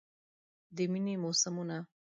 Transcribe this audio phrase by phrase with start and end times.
[0.75, 1.77] د میینې موسمونه